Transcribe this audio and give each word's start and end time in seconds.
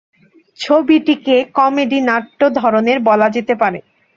ছবিটিকে 0.59 1.35
কমেডি 1.57 1.99
নাট্য 2.09 2.41
ধরনের 2.59 2.97
বলা 3.07 3.27
যেতে 3.35 3.53
পারে। 3.61 3.79